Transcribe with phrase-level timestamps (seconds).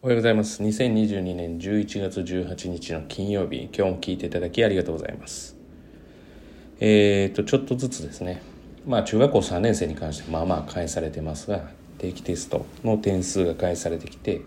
[0.00, 0.62] おはようございます。
[0.62, 5.56] 2022年11月18日の金曜日、今日も聞いていただきありがとうございます。
[6.78, 8.40] えーと、ちょっとずつですね、
[8.86, 14.42] まあ中学校3年生に関してまあまあ返されてますが、定期テストの点数が返されてきて、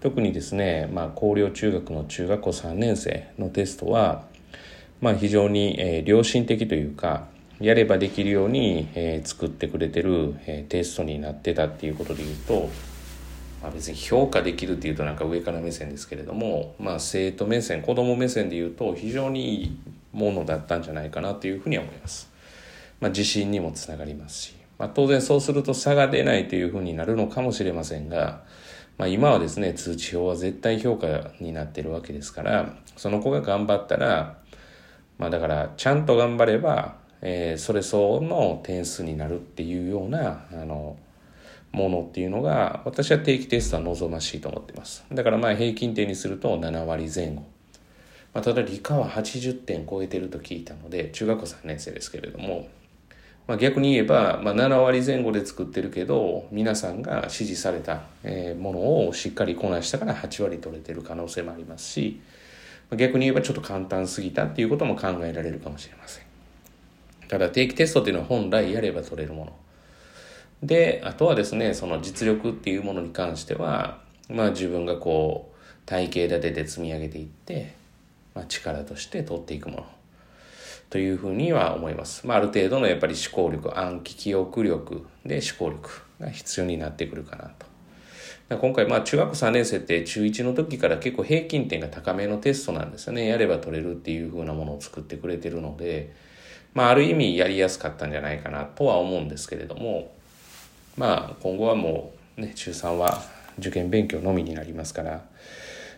[0.00, 4.24] 特にですね、まあ高陵中学の中学校3年生のテストは、
[5.00, 7.28] まあ非常に、えー、良心的というか、
[7.60, 12.95] やればできるように、えー、作ってくれてる、えー、テストになってたっていうことで言うと、
[13.62, 19.78] まあ、別に評価できるっていうとなんか上から目線ですけれども、まあ、生徒目線子ども目線で言うと非常にいい
[20.12, 22.30] ものだったんじゃないかなというふうには思います。
[23.00, 28.42] まあ、自信にもつながりますし、まあ、当然そうすると差が出ないというふうになるのかもしれませんが、
[28.98, 34.38] まあ、今はですね通知表は絶対評価になってるわけですからその子が頑張ったら、
[35.18, 40.96] まあ、だからちゃんと頑張れば、えー、それ相応の点数になるっていうようなあの
[41.72, 45.04] ものっていうのが私は定期テストは望ましいと思っています。
[45.12, 47.44] だからまあ平均点にすると7割前後、
[48.32, 52.68] まあ、ただ理科は80点超えてると聞いたので中学校3年生ですけれども、
[53.46, 58.02] まあ、逆に言えば、まあ、7割前後で作ってるけど皆さんが指示された
[58.58, 62.20] ものをしっかりこなしたから8割取れてる可能性もありますし
[62.94, 66.26] 逆に言えばちょっと簡単すぎたっていうことも考えられるかもしれません。
[67.28, 69.52] ただ定期テストっていうのは本来やれば取れるもの。
[70.62, 77.74] であとはですねその実力っていうものに関してはまあ自分がこう体系立てて積み上げていって、
[78.34, 79.86] まあ、力として取っていくもの
[80.90, 82.26] というふうには思います。
[82.26, 87.66] まあ、ある程度のやっぱり思考力暗記記憶力で思考力が必要になってくるかなと。
[88.48, 93.26] 今回まあ中学3年生って中1の時から結構平均点が高めのテストなんですよね。
[93.26, 96.14] やれば取れるっていうふうなものを作ってくれてるので、
[96.72, 100.12] まあある意味やりやすかったんじゃないかなとは思うんですけれども、
[100.96, 103.22] まあ今後はもうね中3は
[103.58, 105.24] 受験勉強のみになりますから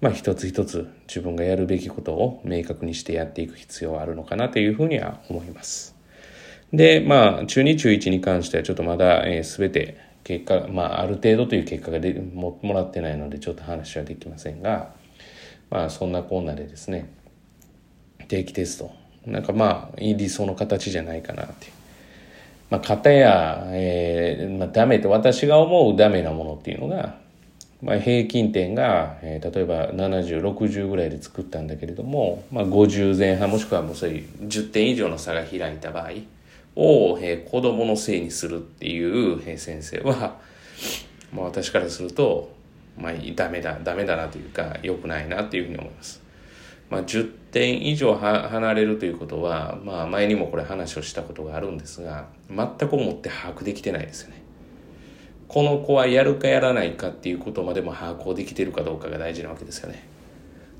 [0.00, 5.94] まあ一つ一つ自分がやるべきことを明確にしてやっていく必要はあるのかなというふうには思います。
[6.72, 14.92] でまあ中2中1に関してはちょっとまだ、えー、全て結果まあある程度という結果がでももらってないのでちょっと話はできませんが
[15.68, 17.12] まあそんなこんなでですね
[18.28, 18.92] 定期テスト
[19.26, 21.80] なんかまあいい理想の形じゃないかなって
[22.70, 24.29] まあ、型や、えー、
[24.72, 27.16] ダメと私が思うダメなものっていうのが、
[27.82, 36.10] まあ、平均点が、えー、例えば7060ぐらいで作ったんだけれども、まあ、50前半もしくはもうそういう10点以上の差が開いた場合
[36.76, 40.38] を、えー、子供のせいにするっていう、えー、先生は、
[41.32, 42.52] まあ、私からすると、
[42.98, 46.20] まあ、ダメだダメだなというか良くないなっていうふうに思います。
[46.90, 54.42] まあ、10点以上離れるということは、まあ、前にもこれ話をしたことがあるんですが全く思って把握できてないですよね。
[55.50, 60.04] この子はやるかやらないかっていうことまでも把握できてるかどうかが大事なわけですよね。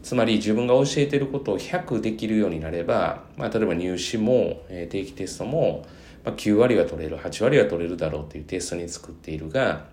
[0.00, 5.84] つまり自分が教えてることを100できるようになれば、まあ、例えば入試も、え定期テストも、
[6.24, 9.86] ま、9割は取れる8割は取れるだろうというテストに作っているが、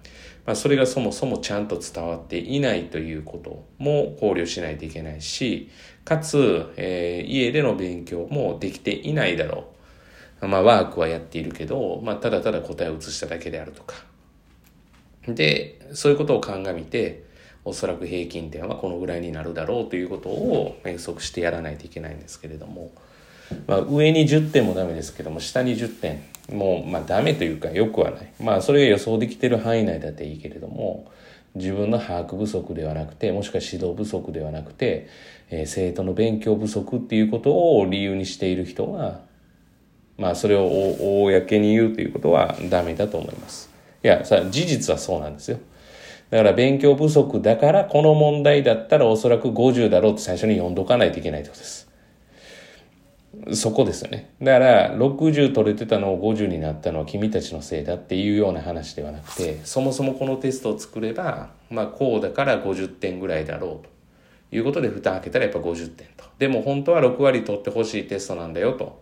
[0.45, 5.71] まあ、それがそもそもちゃんと伝わっていないということも考慮しないといけないし
[6.05, 9.65] かつ、えー、家での勉強もできていないだろ
[10.41, 10.47] う。
[10.47, 13.95] まあ、ワークはやっているけど、まあ、ただただ答えを移しただけであるとか。
[15.27, 17.23] で、そういうことを鑑みて、
[17.65, 22.91] おそらく平均点はこのぐらいになるだろうということを予測してやらないといけないんですけれども、
[23.67, 26.23] まあ、上に10点もダメですけども下に10点。
[26.49, 28.33] もうまあダメというかよくはない。
[28.41, 31.11] まあそれが予想できてる範囲内だっていいけれども
[31.55, 35.09] 自分の把握不足ではなくてもしくは指導不足ではなくて、
[35.49, 39.19] えー、生徒の勉強不足っていうことを理由にしている人は
[40.17, 40.67] まあそれを
[41.25, 43.76] 公に言うということはダメだと思います。
[44.03, 45.59] いやさ事実はそうなんですよ。
[46.29, 51.87] だから勉強不足だからこの問題だったらおそらく50だろうって最初に読んどかないといけないってことです。
[53.53, 54.31] そこですよね。
[54.41, 63.85] だから60取れてたのを50になったのは君たちのせいだっていうような話ではなくてそもそもこのテストを作ればまあこうだから50点ぐらいだろう
[64.51, 66.25] ということで蓋開けたらやっぱ50点と。
[66.39, 69.01] でも本当は6割取ってほしいテストなんだよと。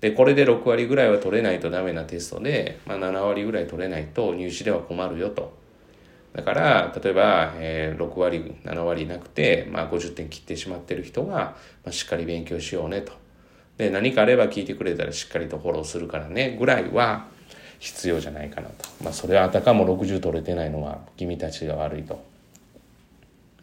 [0.00, 5.54] でこれで6割ぐらいは取れないとダメなテストで、まあ、7割ぐらい取れないと入試では困るよと。
[6.34, 11.56] だから例えば、えー、6割7割なくて、まあ、50点切ってしまってる人が、ま
[11.86, 13.12] あ、しっかり勉強しようねと。
[13.78, 17.26] で、何かあれば聞いてくれたらしっかりとフォローするからね、ぐらいは
[17.78, 18.86] 必要じゃないかなと。
[19.02, 22.22] まあ、それはあたかも60取れてないのは君たちが悪いと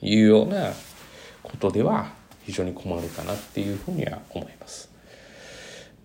[0.02, 0.72] いうような
[1.44, 2.12] ことでは
[2.46, 4.93] 非常に困るかなっていうふうには思います。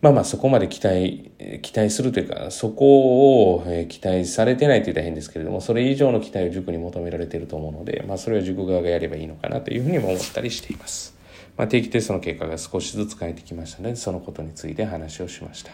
[0.00, 11.16] まあまあそこまで期待、期待するというか、そこを期待されてないと言ったら変ですけれども、それ以上の期待を塾に求められていると思うので、まあそれは塾側がやればいいのかなというふうにも思ったりしています。
[11.56, 15.72] まあ定期テストの結果が少しずつ変えてきましたので、そのことについて話をしました。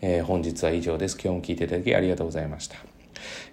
[0.00, 1.18] えー、本日は以上です。
[1.22, 2.76] 今日も聞いていただきありがとうございました。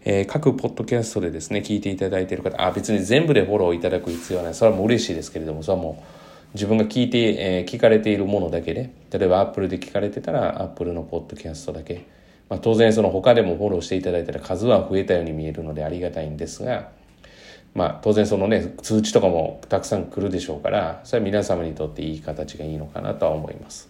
[0.06, 4.54] えー、各ポッドキャストでですね、聞いていただいている方、あ、別に全部でフォローいただく必要はない。
[4.54, 6.25] それはもう嬉しいですけれども、それはもう、
[6.56, 7.20] 自分が聞いて、
[7.60, 12.06] えー、聞かれているものだけで、例えば Apple で聞かれてたら Apple のポッドキャストだけ、
[12.50, 16.92] まあ、当然その他でもフォローしていただいたら数は増えたように見えるのでありがたいんですが、
[17.74, 23.90] まあ当然そのね、通知とかもたくさん来るでしょうから、それは皆様にとっていい形がいいのかなとは思います。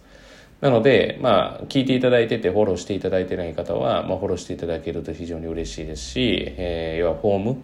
[0.60, 7.62] なので、まあ、聞いていただいててフォローしていただいてない方は、まあ、フォローしていただけると非常に嬉しいですし、えー、要はフォーム、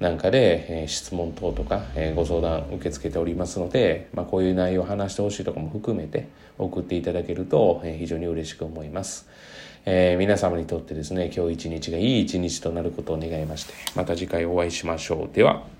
[0.00, 9.28] なんかで、え、質問等とか、え、ご相談受け付けておりますので、まあ、こういう内容を話してほしいとかも含めて送っていただけると、え、非常に嬉しく思います。
[9.86, 15.34] えー、皆様にとってですね、今日一日がいい一日となることを願いまして、また次回お会いしましょう。
[15.34, 15.77] では。